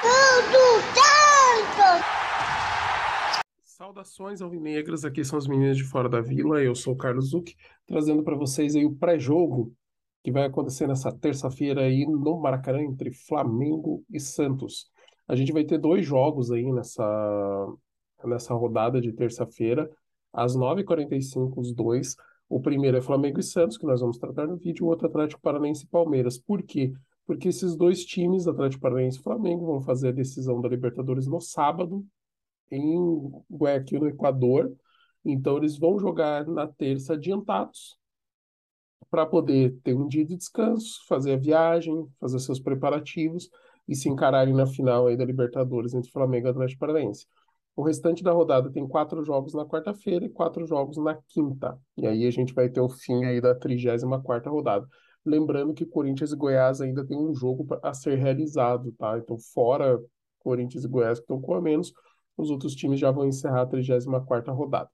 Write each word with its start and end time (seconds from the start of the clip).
Tudo 0.00 0.80
tanto! 0.94 2.04
Saudações 3.62 4.40
alvinegras, 4.40 5.04
aqui 5.04 5.22
são 5.22 5.38
os 5.38 5.46
meninos 5.46 5.76
de 5.76 5.84
Fora 5.84 6.08
da 6.08 6.22
Vila, 6.22 6.62
eu 6.62 6.74
sou 6.74 6.94
o 6.94 6.96
Carlos 6.96 7.30
Zuc, 7.30 7.54
trazendo 7.86 8.22
para 8.22 8.34
vocês 8.34 8.74
aí 8.74 8.86
o 8.86 8.94
pré-jogo 8.96 9.74
que 10.22 10.32
vai 10.32 10.44
acontecer 10.44 10.86
nessa 10.86 11.12
terça-feira 11.12 11.82
aí 11.82 12.06
no 12.06 12.40
Maracanã 12.40 12.80
entre 12.82 13.12
Flamengo 13.12 14.02
e 14.10 14.18
Santos. 14.18 14.90
A 15.28 15.36
gente 15.36 15.52
vai 15.52 15.64
ter 15.64 15.76
dois 15.76 16.06
jogos 16.06 16.50
aí 16.50 16.72
nessa, 16.72 17.66
nessa 18.24 18.54
rodada 18.54 19.02
de 19.02 19.12
terça-feira, 19.12 19.90
às 20.32 20.56
9h45 20.56 21.58
os 21.58 21.74
dois. 21.74 22.16
O 22.48 22.60
primeiro 22.60 22.96
é 22.96 23.02
Flamengo 23.02 23.38
e 23.38 23.42
Santos, 23.42 23.76
que 23.76 23.86
nós 23.86 24.00
vamos 24.00 24.18
tratar 24.18 24.46
no 24.46 24.56
vídeo, 24.56 24.86
o 24.86 24.88
outro 24.88 25.08
Atlético 25.08 25.42
Paranaense 25.42 25.84
e 25.84 25.88
Palmeiras. 25.88 26.38
Por 26.38 26.62
quê? 26.62 26.92
Esses 27.48 27.76
dois 27.76 28.04
times, 28.04 28.46
Atlético 28.46 28.82
Paranaense 28.82 29.18
e 29.18 29.22
Flamengo, 29.22 29.66
vão 29.66 29.80
fazer 29.80 30.08
a 30.08 30.12
decisão 30.12 30.60
da 30.60 30.68
Libertadores 30.68 31.26
no 31.26 31.40
sábado, 31.40 32.04
em 32.70 33.30
Guayaquil, 33.50 34.00
no 34.00 34.08
Equador. 34.08 34.72
Então, 35.24 35.56
eles 35.56 35.76
vão 35.78 35.98
jogar 35.98 36.46
na 36.46 36.66
terça 36.66 37.14
adiantados 37.14 37.98
para 39.10 39.26
poder 39.26 39.76
ter 39.82 39.94
um 39.94 40.06
dia 40.06 40.24
de 40.24 40.36
descanso, 40.36 41.00
fazer 41.06 41.32
a 41.32 41.36
viagem, 41.36 42.06
fazer 42.20 42.38
seus 42.38 42.60
preparativos 42.60 43.50
e 43.88 43.94
se 43.94 44.08
encararem 44.08 44.54
na 44.54 44.66
final 44.66 45.08
aí 45.08 45.16
da 45.16 45.24
Libertadores 45.24 45.92
entre 45.94 46.10
Flamengo 46.10 46.46
e 46.46 46.50
Atlético 46.50 46.80
Paranaense. 46.80 47.26
O 47.74 47.82
restante 47.82 48.22
da 48.22 48.32
rodada 48.32 48.70
tem 48.70 48.86
quatro 48.86 49.24
jogos 49.24 49.54
na 49.54 49.64
quarta-feira 49.64 50.24
e 50.24 50.28
quatro 50.28 50.66
jogos 50.66 50.96
na 50.96 51.16
quinta. 51.28 51.78
E 51.96 52.06
aí 52.06 52.26
a 52.26 52.30
gente 52.30 52.52
vai 52.52 52.68
ter 52.68 52.80
o 52.80 52.88
fim 52.88 53.24
aí 53.24 53.40
da 53.40 53.54
34ª 53.54 54.50
rodada. 54.50 54.86
Lembrando 55.24 55.74
que 55.74 55.84
Corinthians 55.84 56.32
e 56.32 56.36
Goiás 56.36 56.80
ainda 56.80 57.04
tem 57.04 57.18
um 57.18 57.34
jogo 57.34 57.66
a 57.82 57.92
ser 57.92 58.16
realizado, 58.16 58.92
tá? 58.92 59.18
Então, 59.18 59.38
fora 59.38 60.00
Corinthians 60.38 60.84
e 60.84 60.88
Goiás 60.88 61.18
que 61.18 61.24
estão 61.24 61.40
com 61.40 61.54
a 61.54 61.60
menos, 61.60 61.92
os 62.36 62.50
outros 62.50 62.74
times 62.74 62.98
já 62.98 63.10
vão 63.10 63.26
encerrar 63.26 63.62
a 63.62 63.66
34ª 63.66 64.52
rodada. 64.52 64.90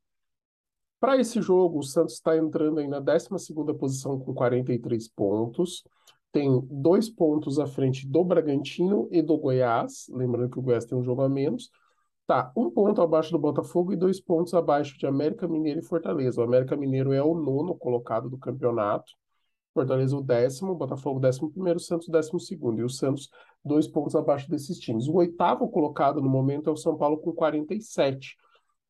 Para 0.99 1.17
esse 1.19 1.41
jogo, 1.41 1.79
o 1.79 1.83
Santos 1.83 2.15
está 2.15 2.37
entrando 2.37 2.81
aí 2.81 2.89
na 2.89 3.01
12ª 3.01 3.75
posição 3.75 4.19
com 4.19 4.35
43 4.35 5.09
pontos. 5.09 5.85
Tem 6.33 6.61
dois 6.71 7.09
pontos 7.09 7.59
à 7.59 7.67
frente 7.67 8.07
do 8.07 8.25
Bragantino 8.25 9.09
e 9.13 9.23
do 9.23 9.37
Goiás. 9.39 10.07
Lembrando 10.11 10.51
que 10.51 10.59
o 10.59 10.63
Goiás 10.63 10.85
tem 10.85 10.97
um 10.99 11.03
jogo 11.03 11.23
a 11.23 11.29
menos. 11.29 11.71
Tá, 12.27 12.51
um 12.57 12.71
ponto 12.71 13.01
abaixo 13.01 13.31
do 13.31 13.39
Botafogo 13.39 13.93
e 13.93 13.97
dois 13.97 14.21
pontos 14.21 14.53
abaixo 14.53 14.99
de 14.99 15.07
América 15.07 15.47
Mineiro 15.47 15.81
e 15.81 15.85
Fortaleza. 15.85 16.41
O 16.41 16.45
América 16.45 16.77
Mineiro 16.77 17.13
é 17.13 17.23
o 17.23 17.35
nono 17.35 17.77
colocado 17.77 18.29
do 18.29 18.37
campeonato. 18.37 19.13
Fortaleza 19.77 20.17
o 20.17 20.23
décimo, 20.23 20.75
Botafogo 20.75 21.21
décimo 21.21 21.51
primeiro, 21.51 21.79
Santos 21.79 22.09
décimo 22.09 22.41
segundo. 22.41 22.81
E 22.81 22.83
o 22.83 22.89
Santos 22.89 23.29
dois 23.63 23.87
pontos 23.87 24.17
abaixo 24.17 24.49
desses 24.51 24.79
times. 24.79 25.07
O 25.07 25.17
oitavo 25.17 25.69
colocado 25.69 26.23
no 26.23 26.31
momento 26.31 26.71
é 26.71 26.73
o 26.73 26.77
São 26.77 26.97
Paulo 26.97 27.19
com 27.19 27.31
47. 27.31 28.37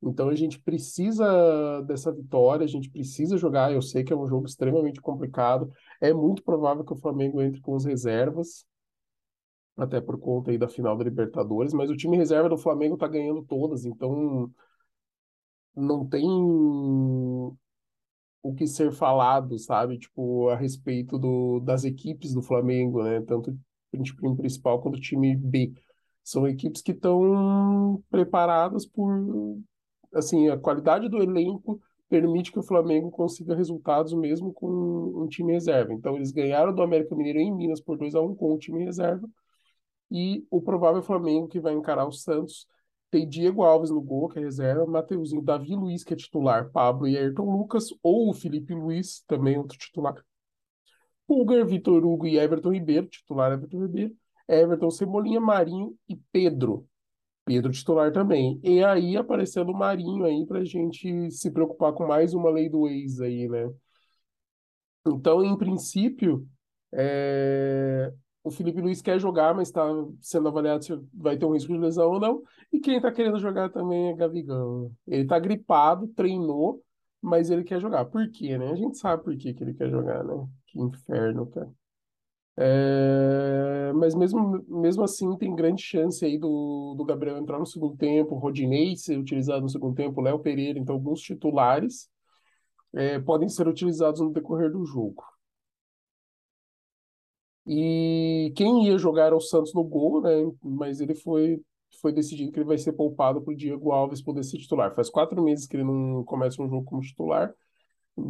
Então 0.01 0.29
a 0.29 0.35
gente 0.37 0.61
precisa 0.61 1.83
dessa 1.83 2.13
vitória, 2.13 2.63
a 2.63 2.69
gente 2.69 2.89
precisa 2.89 3.37
jogar. 3.37 3.73
Eu 3.73 3.83
sei 3.83 4.05
que 4.05 4.13
é 4.13 4.17
um 4.17 4.29
jogo 4.29 4.47
extremamente 4.47 5.01
complicado. 5.01 5.73
É 6.01 6.13
muito 6.13 6.45
provável 6.45 6.85
que 6.85 6.93
o 6.93 6.97
Flamengo 6.97 7.43
entre 7.43 7.61
com 7.61 7.75
as 7.75 7.85
reservas, 7.85 8.65
até 9.77 10.01
por 10.01 10.21
conta 10.21 10.53
aí 10.53 10.59
da 10.59 10.69
final 10.69 10.97
da 10.97 11.03
Libertadores, 11.03 11.75
mas 11.75 11.91
o 11.91 11.97
time 11.97 12.17
reserva 12.17 12.49
do 12.49 12.57
Flamengo 12.57 12.97
tá 12.97 13.09
ganhando 13.09 13.43
todas, 13.43 13.85
então 13.85 14.51
não 15.75 16.07
tem 16.07 16.25
o 18.49 18.55
que 18.55 18.67
ser 18.67 18.93
falado, 18.93 19.59
sabe? 19.59 19.99
Tipo, 19.99 20.49
a 20.49 20.57
respeito 20.57 21.19
do, 21.19 21.61
das 21.61 21.85
equipes 21.85 22.33
do 22.33 22.43
Flamengo, 22.43 23.03
né? 23.03 23.21
Tanto 23.23 23.51
o 23.93 24.03
time 24.03 24.37
principal 24.37 24.81
quanto 24.81 24.97
o 24.97 25.01
time 25.01 25.37
B. 25.37 25.73
São 26.23 26.47
equipes 26.47 26.83
que 26.83 26.93
estão 26.93 28.03
preparadas 28.11 28.87
por, 28.87 29.59
assim, 30.15 30.49
a 30.49 30.59
qualidade 30.59 31.09
do 31.09 31.23
elenco 31.23 31.81
permite 32.09 32.53
que 32.53 32.59
o 32.59 32.63
Flamengo 32.63 33.11
consiga 33.11 33.55
resultados 33.55 34.13
mesmo 34.13 34.53
com 34.53 34.69
um 34.69 35.27
time 35.27 35.53
reserva. 35.53 35.93
Então, 35.93 36.17
eles 36.17 36.31
ganharam 36.31 36.75
do 36.75 36.83
América 36.83 37.15
Mineiro 37.17 37.41
em 37.41 37.53
Minas 37.53 37.81
por 37.81 37.99
2 37.99 38.15
a 38.15 38.21
1 38.21 38.35
com 38.37 38.55
o 38.55 38.59
time 38.59 38.85
reserva. 38.85 39.29
E 40.11 40.47
o 40.51 40.61
provável 40.63 41.03
Flamengo 41.03 41.49
que 41.49 41.59
vai 41.59 41.75
encarar 41.75 42.07
o 42.07 42.13
Santos 42.13 42.67
tem 43.11 43.29
Diego 43.29 43.63
Alves 43.63 43.91
no 43.91 44.01
gol, 44.01 44.29
que 44.29 44.39
é 44.39 44.43
reserva, 44.43 44.87
Mateuzinho, 44.87 45.43
Davi 45.43 45.75
Luiz, 45.75 46.05
que 46.05 46.13
é 46.15 46.17
titular, 46.17 46.71
Pablo 46.71 47.07
e 47.07 47.17
Ayrton 47.17 47.51
Lucas, 47.51 47.89
ou 48.03 48.31
o 48.31 48.35
Felipe 48.35 48.75
Luiz, 48.75 49.23
também 49.27 49.57
outro 49.59 49.79
titular. 49.79 50.15
Pulgar, 51.27 51.65
Vitor 51.65 52.05
Hugo 52.05 52.27
e 52.27 52.39
Everton 52.39 52.73
Ribeiro, 52.73 53.07
titular 53.07 53.53
Everton 53.53 53.83
Ribeiro, 53.83 54.15
Everton 54.49 54.91
Cebolinha, 54.91 55.41
Marinho 55.41 55.97
e 56.09 56.17
Pedro. 56.33 56.89
Pedro 57.45 57.73
titular 57.73 58.13
também. 58.13 58.61
E 58.63 58.83
aí 58.85 59.17
aparecendo 59.17 59.71
o 59.71 59.79
Marinho 59.79 60.25
aí 60.25 60.47
pra 60.47 60.65
gente 60.65 61.31
se 61.31 61.51
preocupar 61.51 61.93
com 61.93 62.07
mais 62.07 62.35
uma 62.35 62.51
lei 62.51 62.69
do 62.69 62.89
ex 62.89 63.21
aí, 63.21 63.49
né? 63.49 63.73
Então, 65.07 65.45
em 65.45 65.57
princípio, 65.57 66.47
é 66.93 68.13
o 68.47 68.51
Felipe 68.53 68.81
Luiz 68.81 69.03
quer 69.03 69.19
jogar, 69.19 69.53
mas 69.57 69.67
está 69.67 69.83
sendo 70.21 70.47
avaliado 70.47 70.85
se 70.85 70.97
vai 71.13 71.37
ter 71.37 71.45
um 71.45 71.53
risco 71.53 71.73
de 71.73 71.79
lesão 71.81 72.13
ou 72.13 72.21
não. 72.21 72.45
E 72.73 72.79
quem 72.79 72.97
está 72.97 73.11
querendo 73.11 73.41
jogar 73.41 73.71
também 73.71 74.11
é 74.11 74.15
Gavigão. 74.15 74.93
Ele 75.05 75.23
está 75.23 75.37
gripado, 75.37 76.07
treinou, 76.09 76.81
mas 77.21 77.51
ele 77.51 77.65
quer 77.65 77.81
jogar. 77.81 78.05
Por 78.05 78.31
quê, 78.31 78.57
né? 78.57 78.71
A 78.71 78.77
gente 78.77 78.99
sabe 78.99 79.25
por 79.25 79.37
quê 79.37 79.53
que 79.53 79.65
ele 79.65 79.75
quer 79.75 79.91
jogar, 79.91 80.23
né? 80.23 80.47
Que 80.69 80.81
inferno, 80.81 81.47
cara. 81.49 81.69
É... 82.57 83.93
Mas 83.95 84.15
mesmo, 84.15 84.65
mesmo 84.69 85.03
assim, 85.03 85.37
tem 85.37 85.53
grande 85.53 85.83
chance 85.83 86.25
aí 86.25 86.39
do, 86.39 86.95
do 86.97 87.05
Gabriel 87.05 87.39
entrar 87.39 87.59
no 87.59 87.67
segundo 87.67 87.97
tempo, 87.97 88.37
Rodinei 88.37 88.97
ser 88.97 89.19
utilizado 89.19 89.63
no 89.63 89.69
segundo 89.69 89.97
tempo, 89.97 90.21
Léo 90.21 90.39
Pereira, 90.39 90.79
então 90.79 90.95
alguns 90.95 91.21
titulares 91.21 92.09
é, 92.95 93.19
podem 93.19 93.49
ser 93.49 93.67
utilizados 93.67 94.21
no 94.21 94.33
decorrer 94.33 94.71
do 94.71 94.85
jogo. 94.85 95.25
E 97.67 98.53
quem 98.57 98.87
ia 98.87 98.99
jogar 98.99 99.27
era 99.27 99.37
o 99.37 99.41
Santos 99.41 99.75
no 99.75 99.83
gol, 99.83 100.21
né? 100.23 100.31
Mas 100.63 101.01
ele 101.01 101.15
foi, 101.15 101.61
foi 102.01 102.13
decidido 102.13 102.53
que 102.53 102.59
ele 102.59 102.67
vai 102.67 102.79
ser 102.79 102.93
poupado 102.93 103.41
para 103.43 103.53
o 103.53 103.57
Diego 103.57 103.91
Alves 103.93 104.23
poder 104.23 104.45
ser 104.45 104.59
titular. 104.59 104.95
Faz 104.95 105.11
quatro 105.11 105.43
meses 105.43 105.67
que 105.67 105.77
ele 105.77 105.85
não 105.85 106.25
começa 106.25 106.63
um 106.63 106.69
jogo 106.69 106.85
como 106.85 107.03
titular 107.03 107.53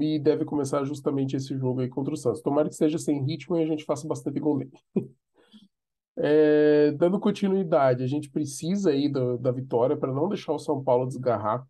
e 0.00 0.18
deve 0.18 0.44
começar 0.44 0.84
justamente 0.84 1.36
esse 1.36 1.56
jogo 1.56 1.80
aí 1.80 1.88
contra 1.88 2.14
o 2.14 2.16
Santos. 2.16 2.42
Tomara 2.42 2.68
que 2.68 2.74
esteja 2.74 2.98
sem 2.98 3.24
ritmo 3.24 3.56
e 3.56 3.62
a 3.62 3.66
gente 3.66 3.84
faça 3.84 4.06
bastante 4.08 4.40
gol 4.40 4.58
nele. 4.58 4.72
É, 6.18 6.92
dando 6.92 7.20
continuidade, 7.20 8.02
a 8.02 8.06
gente 8.06 8.30
precisa 8.30 8.90
aí 8.90 9.06
da, 9.06 9.36
da 9.36 9.52
vitória 9.52 9.96
para 9.96 10.10
não 10.12 10.28
deixar 10.28 10.52
o 10.54 10.58
São 10.58 10.82
Paulo 10.82 11.06
desgarrar. 11.06 11.66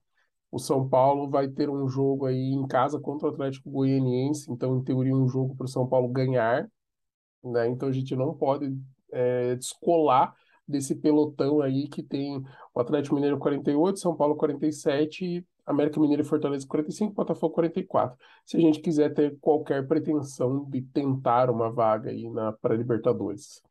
O 0.52 0.58
São 0.58 0.88
Paulo 0.88 1.28
vai 1.28 1.48
ter 1.48 1.68
um 1.68 1.88
jogo 1.88 2.26
aí 2.26 2.52
em 2.52 2.66
casa 2.66 3.00
contra 3.00 3.28
o 3.28 3.30
Atlético 3.32 3.70
Goianiense, 3.70 4.50
então, 4.52 4.76
em 4.78 4.84
teoria, 4.84 5.14
um 5.16 5.28
jogo 5.28 5.56
para 5.56 5.64
o 5.66 5.68
São 5.68 5.88
Paulo 5.88 6.08
ganhar 6.08 6.70
né? 7.42 7.68
Então 7.68 7.88
a 7.88 7.92
gente 7.92 8.14
não 8.14 8.34
pode 8.34 8.76
é, 9.12 9.54
descolar 9.54 10.34
desse 10.66 10.94
pelotão 10.94 11.60
aí 11.60 11.86
que 11.86 12.02
tem 12.02 12.42
o 12.74 12.80
Atlético 12.80 13.14
Mineiro 13.14 13.38
48, 13.38 13.98
São 13.98 14.16
Paulo 14.16 14.34
47, 14.34 15.46
América 15.64 16.00
Mineiro 16.00 16.22
e 16.22 16.24
Fortaleza 16.24 16.66
45, 16.66 17.12
Botafogo 17.12 17.54
44. 17.54 18.16
Se 18.44 18.56
a 18.56 18.60
gente 18.60 18.80
quiser 18.80 19.12
ter 19.14 19.36
qualquer 19.40 19.86
pretensão 19.86 20.64
de 20.64 20.82
tentar 20.82 21.50
uma 21.50 21.70
vaga 21.70 22.10
aí 22.10 22.28
na 22.30 22.52
pré-Libertadores. 22.52 23.62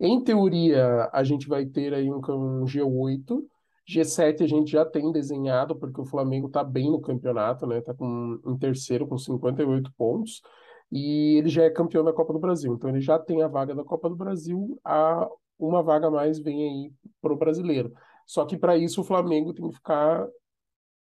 Em 0.00 0.22
teoria, 0.22 1.08
a 1.12 1.24
gente 1.24 1.48
vai 1.48 1.66
ter 1.66 1.92
aí 1.92 2.08
um, 2.10 2.18
um 2.18 2.64
G8, 2.64 3.42
G7 3.88 4.42
a 4.42 4.46
gente 4.46 4.70
já 4.70 4.84
tem 4.84 5.10
desenhado, 5.10 5.74
porque 5.74 6.00
o 6.00 6.04
Flamengo 6.04 6.46
está 6.46 6.62
bem 6.62 6.90
no 6.90 7.00
campeonato, 7.00 7.66
né? 7.66 7.78
Está 7.78 7.94
com, 7.94 8.38
em 8.46 8.56
terceiro 8.58 9.06
com 9.06 9.16
58 9.16 9.90
pontos 9.96 10.42
e 10.90 11.36
ele 11.38 11.48
já 11.48 11.64
é 11.64 11.70
campeão 11.70 12.04
da 12.04 12.12
Copa 12.12 12.32
do 12.32 12.38
Brasil. 12.38 12.74
Então 12.74 12.90
ele 12.90 13.00
já 13.00 13.18
tem 13.18 13.42
a 13.42 13.48
vaga 13.48 13.74
da 13.74 13.84
Copa 13.84 14.08
do 14.08 14.16
Brasil, 14.16 14.80
a 14.84 15.28
uma 15.58 15.82
vaga 15.82 16.06
a 16.06 16.10
mais 16.10 16.38
vem 16.38 16.62
aí 16.62 16.92
para 17.20 17.32
o 17.32 17.36
brasileiro. 17.36 17.92
Só 18.26 18.44
que 18.44 18.56
para 18.56 18.76
isso 18.76 19.00
o 19.00 19.04
Flamengo 19.04 19.52
tem 19.52 19.68
que 19.68 19.74
ficar 19.74 20.26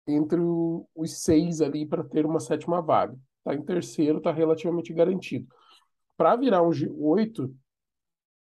entre 0.07 0.41
os 0.95 1.23
seis 1.23 1.61
ali 1.61 1.85
para 1.85 2.05
ter 2.05 2.25
uma 2.25 2.41
sétima 2.41 2.81
vaga. 2.81 3.19
Tá 3.45 3.55
em 3.55 3.63
terceiro, 3.63 4.21
tá 4.21 4.33
relativamente 4.33 4.93
garantido. 4.93 5.47
Para 6.17 6.37
virar 6.37 6.63
um 6.63 6.71
G8, 6.71 7.53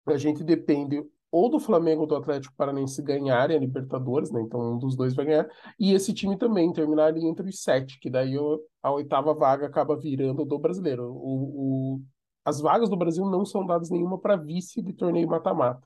a 0.06 0.18
gente 0.18 0.44
depende 0.44 1.04
ou 1.34 1.50
do 1.50 1.60
Flamengo 1.60 2.02
ou 2.02 2.08
do 2.08 2.16
Atlético 2.16 2.54
Paranense 2.56 3.02
ganharem 3.02 3.58
a 3.58 3.60
Libertadores, 3.60 4.30
né? 4.32 4.40
Então 4.40 4.76
um 4.76 4.78
dos 4.78 4.96
dois 4.96 5.16
vai 5.16 5.26
ganhar. 5.26 5.50
E 5.80 5.92
esse 5.92 6.14
time 6.14 6.38
também 6.38 6.72
terminar 6.72 7.08
ali 7.08 7.26
entre 7.26 7.50
os 7.50 7.64
sete, 7.64 8.00
que 8.00 8.08
daí 8.08 8.36
a 8.84 8.92
oitava 8.92 9.34
vaga 9.34 9.66
acaba 9.66 9.98
virando 9.98 10.46
do 10.46 10.60
brasileiro. 10.60 11.12
O, 11.12 11.96
o... 11.96 12.02
As 12.46 12.62
vagas 12.62 12.88
do 12.88 12.96
Brasil 12.96 13.26
não 13.26 13.44
são 13.46 13.66
dadas 13.66 13.90
nenhuma 13.90 14.20
para 14.20 14.36
vice 14.36 14.80
de 14.80 14.94
torneio 14.94 15.28
mata-mata. 15.28 15.82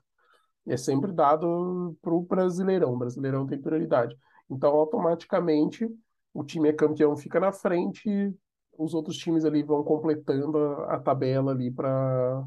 É 0.66 0.76
sempre 0.76 1.12
dado 1.12 1.96
para 2.02 2.12
o 2.12 2.20
Brasileirão. 2.20 2.92
O 2.92 2.98
Brasileirão 2.98 3.46
tem 3.46 3.58
prioridade. 3.58 4.14
Então, 4.50 4.74
automaticamente, 4.74 5.88
o 6.34 6.44
time 6.44 6.68
é 6.68 6.72
campeão, 6.74 7.16
fica 7.16 7.40
na 7.40 7.52
frente, 7.52 8.34
os 8.76 8.92
outros 8.92 9.16
times 9.16 9.46
ali 9.46 9.62
vão 9.62 9.82
completando 9.82 10.58
a, 10.58 10.96
a 10.96 11.00
tabela 11.00 11.52
ali 11.52 11.70
para 11.70 12.44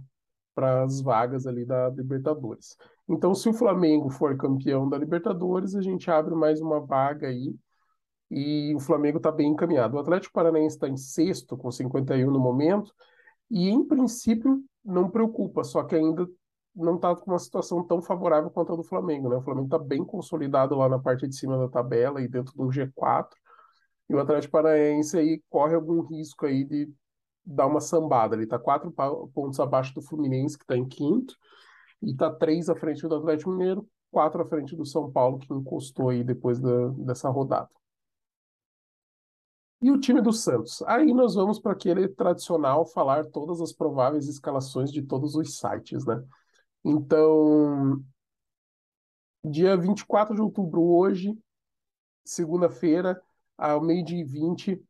para 0.53 0.83
as 0.83 1.01
vagas 1.01 1.47
ali 1.47 1.65
da 1.65 1.89
Libertadores. 1.89 2.75
Então, 3.07 3.33
se 3.33 3.49
o 3.49 3.53
Flamengo 3.53 4.09
for 4.09 4.37
campeão 4.37 4.87
da 4.87 4.97
Libertadores, 4.97 5.75
a 5.75 5.81
gente 5.81 6.09
abre 6.09 6.35
mais 6.35 6.61
uma 6.61 6.79
vaga 6.79 7.27
aí 7.27 7.55
e 8.29 8.73
o 8.75 8.79
Flamengo 8.79 9.17
está 9.17 9.31
bem 9.31 9.51
encaminhado. 9.51 9.97
O 9.97 9.99
Atlético 9.99 10.33
Paranaense 10.33 10.75
está 10.75 10.87
em 10.87 10.95
sexto, 10.95 11.57
com 11.57 11.69
51 11.69 12.31
no 12.31 12.39
momento, 12.39 12.93
e 13.49 13.69
em 13.69 13.85
princípio 13.85 14.63
não 14.83 15.09
preocupa, 15.09 15.63
só 15.63 15.83
que 15.83 15.95
ainda 15.95 16.25
não 16.73 16.95
está 16.95 17.13
com 17.13 17.31
uma 17.31 17.39
situação 17.39 17.85
tão 17.85 18.01
favorável 18.01 18.49
quanto 18.49 18.71
a 18.71 18.75
do 18.77 18.83
Flamengo, 18.83 19.27
né? 19.29 19.35
O 19.35 19.41
Flamengo 19.41 19.67
está 19.67 19.77
bem 19.77 20.05
consolidado 20.05 20.75
lá 20.75 20.87
na 20.87 20.97
parte 20.97 21.27
de 21.27 21.35
cima 21.35 21.57
da 21.57 21.67
tabela 21.67 22.21
e 22.21 22.29
dentro 22.29 22.53
do 22.55 22.71
G4, 22.71 23.27
e 24.09 24.15
o 24.15 24.19
Atlético 24.19 24.53
Paranaense 24.53 25.17
aí 25.17 25.41
corre 25.49 25.75
algum 25.75 26.01
risco 26.01 26.45
aí 26.45 26.63
de 26.63 26.89
dar 27.45 27.67
uma 27.67 27.81
sambada. 27.81 28.35
Ele 28.35 28.43
está 28.43 28.59
quatro 28.59 28.91
pontos 29.33 29.59
abaixo 29.59 29.93
do 29.93 30.01
Fluminense, 30.01 30.57
que 30.57 30.63
está 30.63 30.77
em 30.77 30.87
quinto, 30.87 31.35
e 32.01 32.11
está 32.11 32.31
três 32.31 32.69
à 32.69 32.75
frente 32.75 33.07
do 33.07 33.15
Atlético 33.15 33.51
Mineiro, 33.51 33.87
quatro 34.09 34.41
à 34.41 34.45
frente 34.45 34.75
do 34.75 34.85
São 34.85 35.11
Paulo, 35.11 35.39
que 35.39 35.53
encostou 35.53 36.09
aí 36.09 36.23
depois 36.23 36.59
da, 36.59 36.89
dessa 36.89 37.29
rodada. 37.29 37.69
E 39.81 39.89
o 39.89 39.99
time 39.99 40.21
do 40.21 40.31
Santos? 40.31 40.83
Aí 40.83 41.11
nós 41.11 41.33
vamos 41.33 41.59
para 41.59 41.71
aquele 41.71 42.07
tradicional 42.07 42.85
falar 42.85 43.25
todas 43.25 43.59
as 43.61 43.73
prováveis 43.73 44.27
escalações 44.27 44.91
de 44.91 45.01
todos 45.01 45.33
os 45.35 45.57
sites, 45.57 46.05
né? 46.05 46.23
Então, 46.83 48.03
dia 49.43 49.75
24 49.75 50.35
de 50.35 50.41
outubro, 50.41 50.83
hoje, 50.83 51.35
segunda-feira, 52.23 53.19
ao 53.57 53.81
meio-dia 53.81 54.19
e 54.21 54.23
20, 54.23 54.83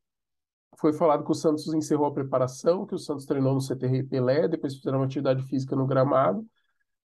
foi 0.79 0.93
falado 0.93 1.23
que 1.23 1.31
o 1.31 1.35
Santos 1.35 1.71
encerrou 1.73 2.07
a 2.07 2.13
preparação, 2.13 2.85
que 2.85 2.95
o 2.95 2.99
Santos 2.99 3.25
treinou 3.25 3.53
no 3.53 3.61
CTR 3.61 4.03
Pelé, 4.07 4.47
depois 4.47 4.75
fizeram 4.75 4.99
uma 4.99 5.05
atividade 5.05 5.43
física 5.43 5.75
no 5.75 5.85
gramado, 5.85 6.45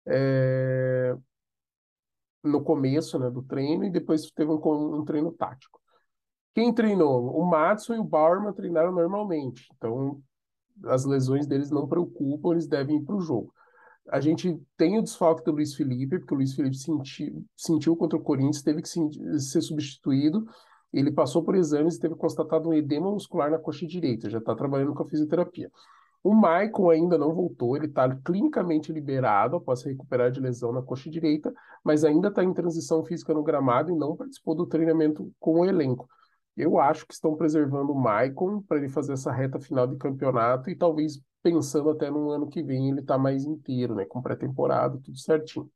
é... 0.07 1.15
no 2.43 2.63
começo 2.63 3.19
né, 3.19 3.31
do 3.31 3.43
treino, 3.43 3.85
e 3.85 3.91
depois 3.91 4.31
teve 4.31 4.51
um, 4.51 4.95
um 4.97 5.05
treino 5.05 5.33
tático. 5.33 5.81
Quem 6.55 6.73
treinou? 6.73 7.37
O 7.39 7.45
Matson 7.45 7.95
e 7.95 7.99
o 7.99 8.05
Bauerman 8.05 8.53
treinaram 8.55 8.91
normalmente. 8.91 9.69
Então, 9.77 10.23
as 10.85 11.05
lesões 11.05 11.47
deles 11.47 11.71
não 11.71 11.87
preocupam, 11.87 12.53
eles 12.53 12.67
devem 12.67 12.97
ir 12.97 13.03
para 13.03 13.15
o 13.15 13.21
jogo. 13.21 13.53
A 14.09 14.21
gente 14.21 14.59
tem 14.77 14.99
o 14.99 15.03
desfalque 15.03 15.45
do 15.45 15.53
Luiz 15.53 15.75
Felipe, 15.75 16.19
porque 16.19 16.33
o 16.33 16.37
Luiz 16.37 16.55
Felipe 16.55 16.77
sentiu, 16.77 17.45
sentiu 17.57 17.97
contra 17.97 18.17
o 18.19 18.23
Corinthians, 18.23 18.63
teve 18.63 18.81
que 18.81 18.89
ser 18.89 19.61
substituído. 19.61 20.47
Ele 20.93 21.11
passou 21.11 21.43
por 21.43 21.55
exames 21.55 21.97
e 21.97 22.01
teve 22.01 22.15
constatado 22.15 22.69
um 22.69 22.75
edema 22.75 23.11
muscular 23.11 23.51
na 23.51 23.59
coxa 23.59 23.87
direita, 23.87 24.31
já 24.31 24.39
está 24.39 24.55
trabalhando 24.55 24.95
com 24.95 25.03
a 25.03 25.07
fisioterapia. 25.07 25.71
O 26.23 26.35
Maicon 26.35 26.91
ainda 26.91 27.17
não 27.17 27.33
voltou, 27.33 27.77
ele 27.77 27.87
está 27.87 28.13
clinicamente 28.17 28.93
liberado 28.93 29.57
após 29.57 29.81
se 29.81 29.89
recuperar 29.89 30.31
de 30.31 30.41
lesão 30.41 30.73
na 30.73 30.83
coxa 30.83 31.09
direita, 31.09 31.55
mas 31.85 32.05
ainda 32.05 32.29
está 32.29 32.43
em 32.43 32.53
transição 32.53 33.05
física 33.05 33.33
no 33.33 33.45
gramado 33.45 33.93
e 33.93 33.97
não 33.97 34.17
participou 34.17 34.55
do 34.55 34.67
treinamento 34.67 35.33
com 35.39 35.61
o 35.61 35.65
elenco. 35.65 36.09
Eu 36.57 36.81
acho 36.81 37.07
que 37.07 37.15
estão 37.15 37.37
preservando 37.37 37.93
o 37.93 37.95
Maicon 37.95 38.63
para 38.63 38.79
ele 38.79 38.89
fazer 38.89 39.13
essa 39.13 39.31
reta 39.31 39.61
final 39.61 39.87
de 39.87 39.97
campeonato 39.99 40.71
e 40.71 40.75
talvez 40.75 41.21
pensando 41.43 41.91
até 41.91 42.11
no 42.11 42.31
ano 42.31 42.49
que 42.49 42.63
vem 42.63 42.91
ele 42.91 43.03
tá 43.03 43.17
mais 43.17 43.45
inteiro, 43.45 43.95
né, 43.95 44.05
com 44.05 44.21
pré-temporada, 44.21 44.99
tudo 45.05 45.17
certinho. 45.19 45.71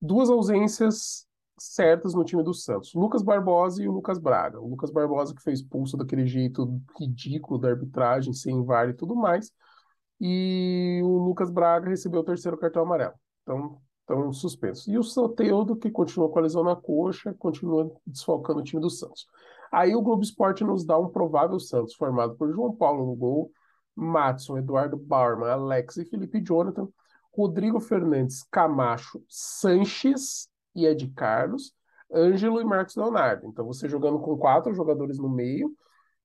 Duas 0.00 0.30
ausências 0.30 1.26
certas 1.58 2.14
no 2.14 2.24
time 2.24 2.42
do 2.42 2.54
Santos, 2.54 2.94
Lucas 2.94 3.22
Barbosa 3.22 3.82
e 3.82 3.88
o 3.88 3.92
Lucas 3.92 4.18
Braga. 4.18 4.60
O 4.60 4.68
Lucas 4.68 4.90
Barbosa 4.90 5.34
que 5.34 5.42
foi 5.42 5.52
expulso 5.52 5.96
daquele 5.96 6.26
jeito 6.26 6.80
ridículo 6.98 7.58
da 7.58 7.68
arbitragem, 7.68 8.32
sem 8.32 8.64
VAR 8.64 8.88
e 8.88 8.94
tudo 8.94 9.14
mais, 9.16 9.50
e 10.20 11.00
o 11.04 11.18
Lucas 11.18 11.50
Braga 11.50 11.88
recebeu 11.88 12.20
o 12.20 12.24
terceiro 12.24 12.58
cartão 12.58 12.82
amarelo. 12.82 13.14
Então, 13.42 13.80
estão 14.00 14.32
suspensos. 14.32 14.88
E 14.88 14.96
o 14.96 15.02
Soteudo, 15.02 15.76
que 15.76 15.90
continua 15.90 16.30
com 16.30 16.38
a 16.38 16.42
lesão 16.42 16.64
na 16.64 16.74
coxa, 16.74 17.34
continua 17.34 17.90
desfalcando 18.06 18.60
o 18.60 18.64
time 18.64 18.80
do 18.80 18.90
Santos. 18.90 19.26
Aí 19.70 19.94
o 19.94 20.00
Globo 20.02 20.22
Esporte 20.22 20.64
nos 20.64 20.84
dá 20.84 20.98
um 20.98 21.08
provável 21.08 21.60
Santos, 21.60 21.94
formado 21.94 22.34
por 22.36 22.50
João 22.50 22.74
Paulo 22.74 23.04
no 23.04 23.14
gol, 23.14 23.50
Matson, 23.94 24.58
Eduardo 24.58 24.96
Barman, 24.96 25.50
Alex 25.50 25.98
e 25.98 26.04
Felipe 26.06 26.40
Jonathan, 26.40 26.88
Rodrigo 27.36 27.80
Fernandes, 27.80 28.42
Camacho, 28.50 29.22
Sanches 29.28 30.48
e 30.78 30.86
Ed 30.86 31.08
Carlos, 31.08 31.74
Ângelo 32.12 32.60
e 32.60 32.64
Marcos 32.64 32.96
Leonardo. 32.96 33.46
Então 33.46 33.66
você 33.66 33.88
jogando 33.88 34.18
com 34.18 34.36
quatro 34.36 34.72
jogadores 34.72 35.18
no 35.18 35.28
meio 35.28 35.74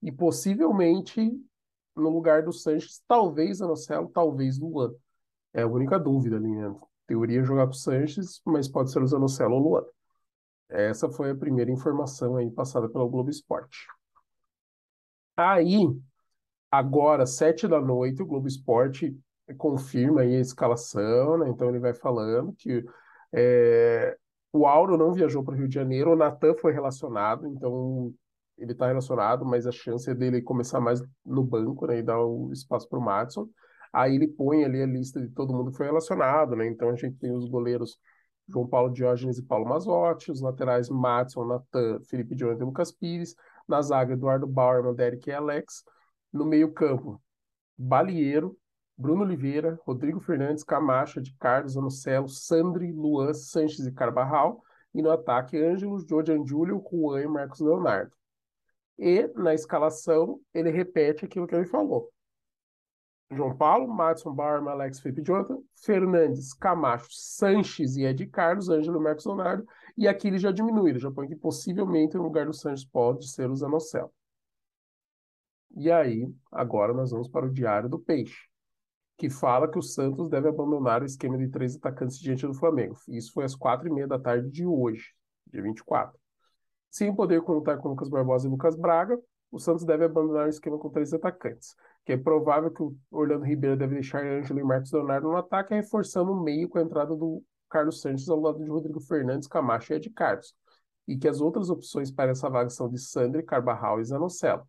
e 0.02 0.12
possivelmente 0.12 1.32
no 1.96 2.10
lugar 2.10 2.44
do 2.44 2.52
Sanches, 2.52 3.02
talvez 3.08 3.62
Anocelo, 3.62 4.10
talvez 4.10 4.60
Luan. 4.60 4.94
É 5.54 5.62
a 5.62 5.68
única 5.68 6.00
dúvida 6.00 6.38
ali, 6.38 6.50
né? 6.50 6.74
Teoria 7.06 7.44
jogar 7.44 7.66
com 7.66 7.74
o 7.74 7.76
Sanches, 7.76 8.42
mas 8.46 8.68
pode 8.68 8.92
ser 8.92 9.02
o 9.02 9.08
Zanocelo 9.08 9.56
ou 9.56 9.62
Luan. 9.62 9.86
Essa 10.70 11.10
foi 11.10 11.32
a 11.32 11.36
primeira 11.36 11.72
informação 11.72 12.38
aí 12.38 12.50
passada 12.50 12.90
pelo 12.90 13.10
Globo 13.10 13.30
Esporte. 13.30 13.88
Aí, 15.36 15.88
agora, 16.72 17.26
sete 17.26 17.68
da 17.68 17.80
noite, 17.80 18.22
o 18.22 18.26
Globo 18.26 18.48
Esporte 18.48 19.16
confirma 19.58 20.22
aí 20.22 20.36
a 20.36 20.40
escalação, 20.40 21.38
né? 21.38 21.50
Então 21.50 21.70
ele 21.70 21.80
vai 21.80 21.94
falando 21.94 22.54
que 22.54 22.84
é, 23.32 24.18
o 24.54 24.68
Auro 24.68 24.98
não 24.98 25.14
viajou 25.14 25.44
para 25.44 25.56
o 25.56 25.58
Rio 25.58 25.68
de 25.68 25.74
Janeiro, 25.74 26.12
o 26.12 26.16
Natan 26.16 26.54
foi 26.56 26.72
relacionado, 26.72 27.48
então 27.48 28.14
ele 28.58 28.72
está 28.72 28.88
relacionado, 28.88 29.44
mas 29.44 29.66
a 29.66 29.72
chance 29.72 30.10
é 30.10 30.14
dele 30.14 30.42
começar 30.44 30.80
mais 30.80 31.02
no 31.26 31.44
banco, 31.44 31.88
né? 31.88 31.98
E 31.98 32.04
dar 32.04 32.24
o 32.24 32.52
espaço 32.54 32.88
para 32.88 33.00
o 33.00 33.02
Madison. 33.02 33.50
Aí 33.92 34.16
ele 34.16 34.28
põe 34.28 34.64
ali 34.64 34.82
a 34.82 34.86
lista 34.86 35.20
de 35.20 35.30
todo 35.30 35.54
mundo 35.54 35.72
que 35.72 35.78
foi 35.78 35.88
relacionado, 35.88 36.56
né? 36.56 36.68
Então 36.68 36.90
a 36.90 36.96
gente 36.96 37.18
tem 37.18 37.32
os 37.32 37.50
goleiros 37.50 37.98
João 38.48 38.68
Paulo 38.68 38.94
Diógenes 38.94 39.40
e 39.40 39.44
Paulo 39.44 39.68
Mazotti, 39.68 40.32
os 40.32 40.42
laterais 40.42 40.88
Matson, 40.88 41.46
Natan, 41.46 42.00
Felipe 42.04 42.36
Jonathan 42.36 42.64
e 42.64 42.66
Lucas 42.66 42.92
Pires, 42.92 43.36
na 43.68 43.82
zaga 43.82 44.14
Eduardo 44.14 44.46
Bauerman, 44.46 44.94
Derek 44.94 45.30
e 45.30 45.34
Alex, 45.34 45.84
no 46.32 46.46
meio-campo 46.46 47.20
Balieiro, 47.78 48.56
Bruno 48.98 49.24
Oliveira, 49.24 49.80
Rodrigo 49.86 50.20
Fernandes, 50.20 50.64
Camacho, 50.64 51.22
de 51.22 51.36
Carlos, 51.38 51.78
Anocelo, 51.78 52.28
Sandri, 52.28 52.92
Luan, 52.92 53.34
Sanches 53.34 53.86
e 53.86 53.92
Carbarral, 53.92 54.62
e 54.94 55.02
no 55.02 55.12
ataque 55.12 55.58
Ângelo, 55.58 56.00
Jordan 56.08 56.46
Júlio, 56.46 56.84
Juan 56.90 57.22
e 57.22 57.28
Marcos 57.28 57.60
Leonardo. 57.60 58.12
E 58.98 59.28
na 59.36 59.54
escalação 59.54 60.40
ele 60.54 60.70
repete 60.70 61.26
aquilo 61.26 61.48
que 61.48 61.56
ele 61.56 61.66
falou. 61.66 62.12
João 63.32 63.56
Paulo, 63.58 63.88
Madison 63.88 64.34
Barma, 64.34 64.72
Alex 64.72 65.00
Felipe 65.00 65.24
Jonathan, 65.24 65.58
Fernandes, 65.76 66.54
Camacho, 66.54 67.08
Sanches 67.10 67.96
e 67.96 68.04
Ed 68.04 68.28
Carlos, 68.28 68.70
Ângelo 68.70 69.02
Marcos 69.02 69.26
Leonardo, 69.26 69.66
e 69.98 70.08
aqui 70.08 70.28
ele 70.28 70.38
já 70.38 70.52
diminui, 70.52 70.92
ele 70.92 71.00
já 71.00 71.12
põe 71.12 71.28
que 71.28 71.36
possivelmente 71.36 72.16
no 72.16 72.24
lugar 72.24 72.46
do 72.46 72.54
Sanches 72.54 72.86
pode 72.86 73.28
ser 73.28 73.50
o 73.50 73.56
Zanocelo. 73.56 74.14
E 75.76 75.92
aí, 75.92 76.32
agora 76.52 76.94
nós 76.94 77.10
vamos 77.10 77.28
para 77.28 77.48
o 77.48 77.52
Diário 77.52 77.90
do 77.90 77.98
Peixe, 77.98 78.48
que 79.18 79.30
fala 79.30 79.70
que 79.70 79.78
o 79.78 79.82
Santos 79.82 80.30
deve 80.30 80.48
abandonar 80.48 81.02
o 81.02 81.06
esquema 81.06 81.38
de 81.38 81.48
três 81.48 81.76
atacantes 81.76 82.20
diante 82.20 82.46
do 82.48 82.54
Flamengo. 82.54 82.96
Isso 83.08 83.32
foi 83.34 83.46
às 83.46 83.56
quatro 83.56 83.88
e 83.88 83.92
meia 83.92 84.08
da 84.08 84.20
tarde 84.20 84.50
de 84.50 84.66
hoje, 84.66 85.14
dia 85.48 85.62
24. 85.62 86.18
Sem 86.90 87.14
poder 87.16 87.42
contar 87.42 87.78
com 87.78 87.90
Lucas 87.90 88.10
Barbosa 88.10 88.48
e 88.48 88.52
Lucas 88.52 88.76
Braga, 88.76 89.20
o 89.52 89.60
Santos 89.60 89.86
deve 89.86 90.06
abandonar 90.06 90.48
o 90.48 90.50
esquema 90.50 90.78
com 90.80 90.90
três 90.90 91.14
atacantes, 91.14 91.76
que 92.06 92.12
é 92.12 92.18
provável 92.18 92.72
que 92.72 92.82
o 92.82 92.96
Orlando 93.12 93.46
Ribeiro 93.46 93.78
deve 93.78 93.96
deixar 93.96 94.26
Ângelo 94.26 94.60
e 94.60 94.64
Marcos 94.64 94.92
Leonardo 94.92 95.28
no 95.28 95.38
ataque, 95.38 95.76
reforçando 95.76 96.32
o 96.32 96.44
meio 96.44 96.68
com 96.68 96.80
a 96.80 96.82
entrada 96.82 97.16
do 97.16 97.44
Carlos 97.70 98.02
Santos 98.02 98.28
ao 98.30 98.40
lado 98.40 98.64
de 98.64 98.70
Rodrigo 98.70 99.00
Fernandes, 99.00 99.48
Camacho 99.48 99.94
e 99.94 99.96
Ed 99.96 100.10
Carlos, 100.10 100.56
e 101.08 101.18
que 101.18 101.28
as 101.28 101.40
outras 101.40 101.70
opções 101.70 102.12
para 102.12 102.32
essa 102.32 102.50
vaga 102.50 102.70
são 102.70 102.90
de 102.90 103.00
Sandri, 103.00 103.44
Carbarral 103.44 104.00
e 104.00 104.06
Zanocelo. 104.06 104.68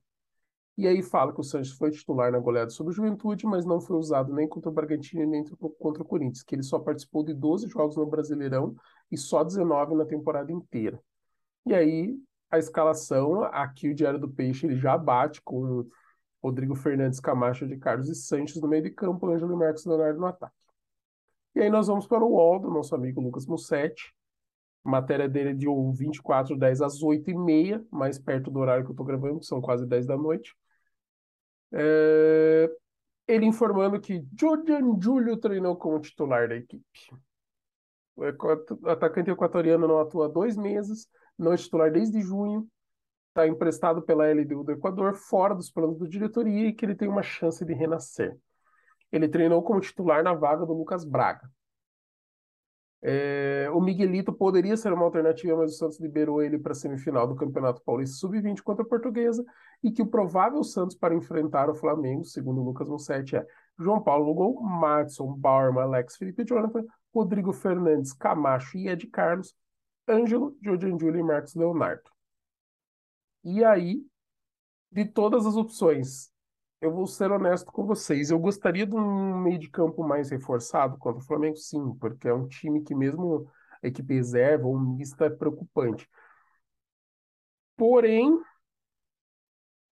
E 0.76 0.88
aí 0.88 1.02
fala 1.02 1.32
que 1.32 1.40
o 1.40 1.44
Santos 1.44 1.70
foi 1.72 1.92
titular 1.92 2.32
na 2.32 2.38
goleada 2.38 2.70
sobre 2.70 2.92
o 2.92 2.94
Juventude, 2.94 3.46
mas 3.46 3.64
não 3.64 3.80
foi 3.80 3.96
usado 3.96 4.32
nem 4.34 4.48
contra 4.48 4.70
o 4.70 4.72
Bragantino 4.72 5.24
nem 5.24 5.44
contra 5.78 6.02
o 6.02 6.04
Corinthians, 6.04 6.42
que 6.42 6.54
ele 6.54 6.64
só 6.64 6.80
participou 6.80 7.22
de 7.22 7.32
12 7.32 7.68
jogos 7.68 7.96
no 7.96 8.06
Brasileirão 8.06 8.74
e 9.10 9.16
só 9.16 9.44
19 9.44 9.94
na 9.94 10.04
temporada 10.04 10.50
inteira. 10.50 11.00
E 11.64 11.72
aí 11.72 12.18
a 12.50 12.58
escalação, 12.58 13.44
aqui 13.44 13.88
o 13.88 13.94
Diário 13.94 14.18
do 14.18 14.28
Peixe 14.28 14.66
ele 14.66 14.76
já 14.76 14.98
bate 14.98 15.40
com 15.42 15.88
Rodrigo 16.42 16.74
Fernandes 16.74 17.20
Camacho 17.20 17.66
de 17.66 17.76
Carlos 17.76 18.08
e 18.08 18.14
Sanches 18.14 18.60
no 18.60 18.68
meio 18.68 18.82
de 18.82 18.90
campo, 18.90 19.28
Ângelo 19.28 19.56
Marcos 19.56 19.86
Leonardo 19.86 20.20
no 20.20 20.26
ataque. 20.26 20.54
E 21.54 21.60
aí 21.60 21.70
nós 21.70 21.86
vamos 21.86 22.06
para 22.06 22.24
o 22.24 22.32
UOL 22.32 22.58
do 22.58 22.70
nosso 22.70 22.94
amigo 22.94 23.20
Lucas 23.20 23.46
Mussetti. 23.46 24.12
Matéria 24.82 25.28
dele 25.28 25.50
é 25.50 25.54
de 25.54 25.66
24, 25.66 26.56
10 26.58 26.82
às 26.82 27.02
8 27.02 27.30
e 27.30 27.34
meia, 27.34 27.82
mais 27.90 28.18
perto 28.18 28.50
do 28.50 28.58
horário 28.58 28.84
que 28.84 28.90
eu 28.90 28.92
estou 28.92 29.06
gravando, 29.06 29.40
que 29.40 29.46
são 29.46 29.60
quase 29.60 29.86
10 29.86 30.06
da 30.06 30.16
noite. 30.16 30.54
É... 31.74 32.70
Ele 33.26 33.46
informando 33.46 34.00
que 34.00 34.24
Jordan 34.38 35.00
Júlio 35.00 35.36
treinou 35.38 35.76
como 35.76 35.98
titular 36.00 36.48
da 36.48 36.56
equipe. 36.56 36.84
O 38.16 38.88
atacante 38.88 39.30
equatoriano 39.30 39.88
não 39.88 39.98
atua 39.98 40.26
há 40.26 40.28
dois 40.28 40.56
meses, 40.56 41.08
não 41.38 41.52
é 41.52 41.56
titular 41.56 41.90
desde 41.90 42.20
junho, 42.20 42.68
está 43.28 43.46
emprestado 43.46 44.02
pela 44.02 44.30
LDU 44.30 44.62
do 44.62 44.72
Equador, 44.72 45.14
fora 45.14 45.54
dos 45.54 45.70
planos 45.70 45.98
da 45.98 46.06
diretoria 46.06 46.68
e 46.68 46.72
que 46.72 46.84
ele 46.84 46.94
tem 46.94 47.08
uma 47.08 47.22
chance 47.22 47.64
de 47.64 47.72
renascer. 47.72 48.38
Ele 49.10 49.28
treinou 49.28 49.62
como 49.62 49.80
titular 49.80 50.22
na 50.22 50.32
vaga 50.32 50.64
do 50.64 50.72
Lucas 50.72 51.04
Braga. 51.04 51.50
É, 53.06 53.68
o 53.70 53.82
Miguelito 53.82 54.32
poderia 54.32 54.78
ser 54.78 54.90
uma 54.90 55.04
alternativa, 55.04 55.54
mas 55.58 55.74
o 55.74 55.76
Santos 55.76 56.00
liberou 56.00 56.42
ele 56.42 56.58
para 56.58 56.72
a 56.72 56.74
semifinal 56.74 57.28
do 57.28 57.36
Campeonato 57.36 57.82
Paulista 57.82 58.16
Sub-20 58.16 58.62
contra 58.62 58.82
a 58.82 58.88
Portuguesa 58.88 59.44
e 59.82 59.92
que 59.92 60.00
o 60.00 60.06
provável 60.06 60.64
Santos 60.64 60.96
para 60.96 61.14
enfrentar 61.14 61.68
o 61.68 61.74
Flamengo, 61.74 62.24
segundo 62.24 62.62
o 62.62 62.64
Lucas 62.64 62.88
Mussetti, 62.88 63.36
é 63.36 63.46
João 63.78 64.02
Paulo 64.02 64.32
gol, 64.32 64.62
Madison, 64.62 65.34
Bauerman, 65.34 65.82
Alex, 65.82 66.16
Felipe 66.16 66.46
Jonathan, 66.46 66.82
Rodrigo 67.14 67.52
Fernandes, 67.52 68.14
Camacho 68.14 68.78
e 68.78 68.88
Ed 68.88 69.06
Carlos, 69.08 69.54
Ângelo, 70.08 70.56
Jordan 70.62 70.98
Júlio 70.98 71.20
e 71.20 71.22
Marcos 71.22 71.54
Leonardo. 71.54 72.10
E 73.44 73.62
aí, 73.62 74.02
de 74.90 75.04
todas 75.04 75.44
as 75.44 75.56
opções, 75.56 76.32
eu 76.84 76.92
vou 76.92 77.06
ser 77.06 77.30
honesto 77.32 77.72
com 77.72 77.86
vocês. 77.86 78.30
Eu 78.30 78.38
gostaria 78.38 78.86
de 78.86 78.94
um 78.94 79.38
meio 79.38 79.58
de 79.58 79.70
campo 79.70 80.04
mais 80.06 80.30
reforçado 80.30 80.98
contra 80.98 81.22
o 81.22 81.26
Flamengo, 81.26 81.56
sim, 81.56 81.94
porque 81.96 82.28
é 82.28 82.34
um 82.34 82.46
time 82.46 82.82
que, 82.82 82.94
mesmo 82.94 83.50
a 83.82 83.86
equipe 83.88 84.14
reserva 84.14 84.66
ou 84.66 84.78
mista, 84.78 85.26
é 85.26 85.30
preocupante. 85.30 86.08
Porém, 87.76 88.40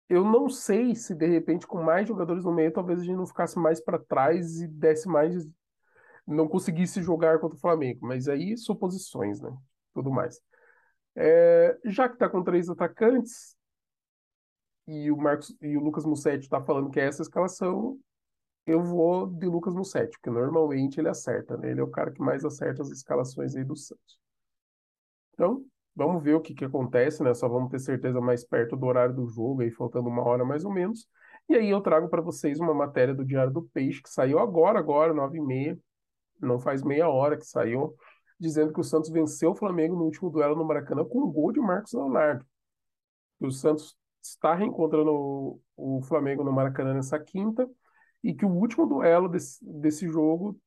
eu 0.08 0.24
não 0.24 0.48
sei 0.48 0.94
se 0.94 1.14
de 1.14 1.26
repente, 1.26 1.66
com 1.66 1.82
mais 1.82 2.06
jogadores 2.06 2.44
no 2.44 2.52
meio, 2.52 2.72
talvez 2.72 3.00
a 3.00 3.04
gente 3.04 3.16
não 3.16 3.26
ficasse 3.26 3.58
mais 3.58 3.80
para 3.80 3.98
trás 3.98 4.60
e 4.60 4.68
desse 4.68 5.08
mais. 5.08 5.46
não 6.26 6.48
conseguisse 6.48 7.02
jogar 7.02 7.38
contra 7.40 7.56
o 7.56 7.60
Flamengo. 7.60 8.06
Mas 8.06 8.28
aí, 8.28 8.56
suposições, 8.56 9.40
né? 9.40 9.50
Tudo 9.94 10.10
mais. 10.10 10.40
É, 11.16 11.78
já 11.86 12.08
que 12.08 12.14
está 12.14 12.28
com 12.28 12.42
três 12.44 12.68
atacantes, 12.70 13.56
e 14.86 15.10
o 15.10 15.16
Marcos 15.16 15.54
e 15.60 15.76
o 15.76 15.80
Lucas 15.80 16.04
Mussetti 16.04 16.44
está 16.44 16.60
falando 16.60 16.90
que 16.90 17.00
é 17.00 17.06
essa 17.06 17.22
escalação, 17.22 17.98
eu 18.66 18.82
vou 18.82 19.26
de 19.26 19.46
Lucas 19.46 19.74
Mussetti, 19.74 20.16
porque 20.18 20.30
normalmente 20.30 21.00
ele 21.00 21.08
acerta, 21.08 21.56
né? 21.56 21.70
Ele 21.70 21.80
é 21.80 21.82
o 21.82 21.90
cara 21.90 22.10
que 22.12 22.20
mais 22.20 22.44
acerta 22.44 22.82
as 22.82 22.90
escalações 22.90 23.56
aí 23.56 23.64
do 23.64 23.76
Santos. 23.76 24.18
Então, 25.34 25.64
vamos 25.94 26.22
ver 26.22 26.34
o 26.34 26.40
que, 26.40 26.54
que 26.54 26.64
acontece, 26.64 27.22
né? 27.22 27.34
Só 27.34 27.48
vamos 27.48 27.70
ter 27.70 27.80
certeza 27.80 28.20
mais 28.20 28.44
perto 28.44 28.76
do 28.76 28.86
horário 28.86 29.14
do 29.14 29.26
jogo, 29.26 29.62
aí 29.62 29.70
faltando 29.70 30.08
uma 30.08 30.22
hora 30.22 30.44
mais 30.44 30.64
ou 30.64 30.72
menos. 30.72 31.08
E 31.48 31.54
aí 31.54 31.68
eu 31.70 31.80
trago 31.80 32.08
para 32.08 32.22
vocês 32.22 32.60
uma 32.60 32.74
matéria 32.74 33.14
do 33.14 33.24
Diário 33.24 33.52
do 33.52 33.62
Peixe, 33.62 34.02
que 34.02 34.10
saiu 34.10 34.38
agora, 34.38 34.78
agora, 34.78 35.12
nove 35.12 35.38
e 35.38 35.40
meia, 35.40 35.78
não 36.40 36.58
faz 36.58 36.82
meia 36.82 37.08
hora 37.08 37.36
que 37.36 37.44
saiu, 37.44 37.94
dizendo 38.38 38.72
que 38.72 38.80
o 38.80 38.84
Santos 38.84 39.10
venceu 39.10 39.50
o 39.50 39.54
Flamengo 39.54 39.96
no 39.96 40.04
último 40.04 40.30
duelo 40.30 40.56
no 40.56 40.64
Maracanã 40.64 41.04
com 41.04 41.20
um 41.20 41.32
gol 41.32 41.52
de 41.52 41.60
Marcos 41.60 41.92
Leonardo. 41.92 42.44
O 43.40 43.50
Santos 43.50 43.96
está 44.22 44.54
reencontrando 44.54 45.60
o 45.76 46.00
Flamengo 46.02 46.44
no 46.44 46.52
Maracanã 46.52 46.94
nessa 46.94 47.18
quinta 47.18 47.68
e 48.22 48.32
que 48.32 48.44
o 48.44 48.50
último 48.50 48.86
duelo 48.86 49.28
desse, 49.28 49.64
desse 49.64 50.06
jogo 50.08 50.58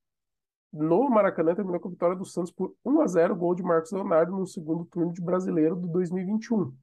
no 0.71 1.09
Maracanã 1.09 1.55
terminou 1.55 1.79
com 1.79 1.87
a 1.87 1.91
vitória 1.91 2.15
do 2.15 2.25
Santos 2.25 2.51
por 2.51 2.75
1 2.83 3.01
a 3.01 3.07
0 3.07 3.35
gol 3.35 3.55
de 3.55 3.63
Marcos 3.63 3.91
Leonardo 3.91 4.33
no 4.33 4.45
segundo 4.45 4.83
turno 4.85 5.13
de 5.13 5.21
Brasileiro 5.21 5.75
do 5.75 5.87
2021. 5.87 6.73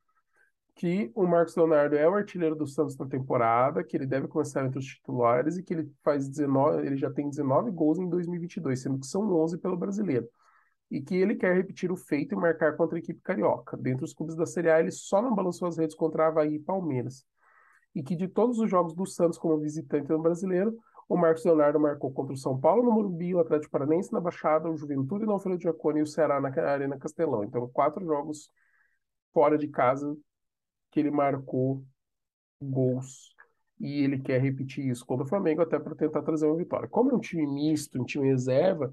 Que 0.75 1.13
o 1.15 1.27
Marcos 1.27 1.55
Leonardo 1.55 1.95
é 1.97 2.09
o 2.09 2.15
artilheiro 2.15 2.57
do 2.57 2.67
Santos 2.67 2.97
na 2.97 3.07
temporada, 3.07 3.85
que 3.85 3.95
ele 3.95 4.07
deve 4.07 4.27
começar 4.27 4.65
entre 4.65 4.79
os 4.79 4.87
titulares 4.87 5.59
e 5.59 5.63
que 5.63 5.75
ele 5.75 5.93
faz 6.03 6.27
19, 6.27 6.87
ele 6.87 6.97
já 6.97 7.11
tem 7.11 7.29
19 7.29 7.71
gols 7.71 7.99
em 7.99 8.09
2022, 8.09 8.81
sendo 8.81 8.99
que 8.99 9.07
são 9.07 9.31
11 9.31 9.59
pelo 9.59 9.77
Brasileiro 9.77 10.27
e 10.93 11.01
que 11.01 11.17
ele 11.17 11.35
quer 11.35 11.57
repetir 11.57 11.91
o 11.91 11.97
feito 11.97 12.35
e 12.35 12.37
marcar 12.37 12.77
contra 12.77 12.99
a 12.99 13.01
equipe 13.01 13.19
carioca. 13.23 13.79
Dentre 13.79 14.05
os 14.05 14.13
clubes 14.13 14.37
da 14.37 14.45
Série 14.45 14.69
A, 14.69 14.79
ele 14.79 14.91
só 14.91 15.23
não 15.23 15.35
balançou 15.35 15.67
as 15.67 15.79
redes 15.79 15.97
contra 15.97 16.27
Havaí 16.27 16.57
e 16.57 16.59
Palmeiras. 16.59 17.25
E 17.95 18.03
que 18.03 18.15
de 18.15 18.29
todos 18.29 18.59
os 18.59 18.71
jogos 18.71 18.95
do 18.95 19.07
Santos 19.07 19.39
como 19.39 19.59
visitante 19.59 20.11
no 20.11 20.21
brasileiro, 20.21 20.77
o 21.09 21.17
Marcos 21.17 21.47
Leonardo 21.47 21.81
marcou 21.81 22.13
contra 22.13 22.35
o 22.35 22.37
São 22.37 22.61
Paulo 22.61 22.83
no 22.83 22.93
Morumbi, 22.93 23.35
o 23.35 23.39
Atlético 23.39 23.73
Paranaense 23.73 24.13
na 24.13 24.21
Baixada, 24.21 24.71
o 24.71 24.77
Juventude 24.77 25.25
no 25.25 25.33
Alfredo 25.33 25.63
Giacone 25.63 26.01
e 26.01 26.03
o 26.03 26.07
Ceará 26.07 26.39
na 26.39 26.49
Arena 26.49 26.99
Castelão. 26.99 27.43
Então, 27.43 27.67
quatro 27.71 28.05
jogos 28.05 28.51
fora 29.33 29.57
de 29.57 29.69
casa 29.69 30.15
que 30.91 31.01
ele 31.01 31.11
marcou 31.11 31.83
gols 32.61 33.35
e 33.81 34.03
ele 34.03 34.19
quer 34.19 34.43
repetir 34.43 34.87
isso 34.87 35.07
contra 35.07 35.25
o 35.25 35.29
Flamengo 35.29 35.63
até 35.63 35.79
para 35.79 35.95
tentar 35.95 36.21
trazer 36.21 36.47
uma 36.47 36.57
vitória. 36.57 36.87
Como 36.87 37.11
é 37.11 37.15
um 37.15 37.19
time 37.19 37.47
misto, 37.47 38.01
um 38.01 38.05
time 38.05 38.29
reserva, 38.29 38.93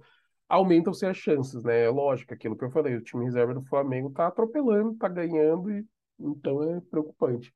aumentam-se 0.50 1.06
as 1.06 1.16
chances, 1.16 1.64
né? 1.64 1.86
É 1.86 1.90
lógico, 1.90 2.34
aquilo 2.34 2.58
que 2.58 2.66
eu 2.66 2.72
falei, 2.72 2.96
o 2.96 3.02
time 3.04 3.24
reserva 3.24 3.54
do 3.54 3.62
Flamengo 3.62 4.10
tá 4.10 4.28
atropelando, 4.28 4.96
tá 4.96 5.08
ganhando, 5.08 5.72
e 5.72 5.86
então 6.20 6.64
é 6.64 6.82
preocupante. 6.82 7.54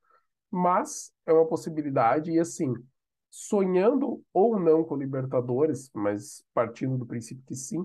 Mas 0.52 1.12
é 1.26 1.34
uma 1.34 1.48
possibilidade, 1.48 2.32
e 2.32 2.40
assim, 2.40 2.74
sonhando 3.30 4.24
ou 4.32 4.60
não 4.60 4.84
com 4.84 4.96
Libertadores, 4.96 5.90
mas 5.94 6.46
partindo 6.54 6.98
do 6.98 7.06
princípio 7.06 7.44
que 7.46 7.56
sim, 7.56 7.84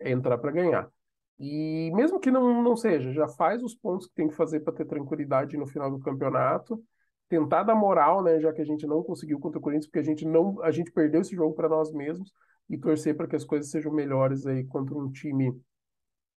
é 0.00 0.10
entrar 0.10 0.38
para 0.38 0.50
ganhar. 0.50 0.90
E 1.38 1.92
mesmo 1.94 2.18
que 2.18 2.30
não, 2.30 2.62
não 2.62 2.74
seja, 2.74 3.12
já 3.12 3.28
faz 3.28 3.62
os 3.62 3.74
pontos 3.74 4.08
que 4.08 4.14
tem 4.14 4.28
que 4.28 4.34
fazer 4.34 4.60
para 4.60 4.72
ter 4.72 4.86
tranquilidade 4.86 5.56
no 5.56 5.66
final 5.66 5.90
do 5.90 6.00
campeonato, 6.00 6.82
tentar 7.28 7.62
dar 7.62 7.74
moral, 7.74 8.22
né, 8.22 8.40
já 8.40 8.52
que 8.52 8.62
a 8.62 8.64
gente 8.64 8.86
não 8.86 9.02
conseguiu 9.02 9.38
contra 9.38 9.58
o 9.58 9.62
Corinthians, 9.62 9.86
porque 9.86 9.98
a 9.98 10.02
gente 10.02 10.24
não, 10.24 10.60
a 10.62 10.70
gente 10.70 10.90
perdeu 10.90 11.20
esse 11.20 11.36
jogo 11.36 11.54
para 11.54 11.68
nós 11.68 11.92
mesmos 11.92 12.32
e 12.68 12.78
torcer 12.78 13.16
para 13.16 13.26
que 13.26 13.36
as 13.36 13.44
coisas 13.44 13.70
sejam 13.70 13.92
melhores 13.92 14.46
aí 14.46 14.64
contra 14.64 14.96
um 14.96 15.10
time 15.10 15.58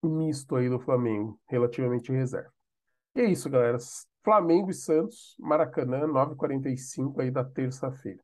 misto 0.03 0.55
aí 0.55 0.69
do 0.69 0.79
Flamengo, 0.79 1.39
relativamente 1.47 2.11
reserva. 2.11 2.51
E 3.15 3.21
é 3.21 3.25
isso, 3.25 3.49
galera. 3.49 3.77
Flamengo 4.23 4.69
e 4.69 4.73
Santos, 4.73 5.35
Maracanã, 5.39 6.07
9h45 6.07 7.19
aí 7.21 7.31
da 7.31 7.43
terça-feira. 7.43 8.23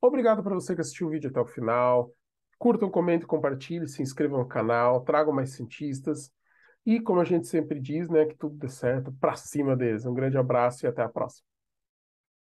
Obrigado 0.00 0.42
para 0.42 0.54
você 0.54 0.74
que 0.74 0.80
assistiu 0.80 1.06
o 1.06 1.10
vídeo 1.10 1.30
até 1.30 1.40
o 1.40 1.46
final. 1.46 2.12
Curtam, 2.58 2.90
comentem, 2.90 3.26
compartilhem, 3.26 3.86
se 3.86 4.02
inscrevam 4.02 4.38
no 4.38 4.46
canal, 4.46 5.02
tragam 5.02 5.32
mais 5.32 5.50
cientistas. 5.50 6.30
E 6.86 7.00
como 7.00 7.20
a 7.20 7.24
gente 7.24 7.46
sempre 7.46 7.80
diz, 7.80 8.08
né, 8.08 8.26
que 8.26 8.36
tudo 8.36 8.56
dê 8.56 8.68
certo, 8.68 9.12
para 9.12 9.34
cima 9.34 9.74
deles. 9.74 10.04
Um 10.04 10.12
grande 10.12 10.36
abraço 10.36 10.84
e 10.84 10.88
até 10.88 11.02
a 11.02 11.08
próxima. 11.08 11.53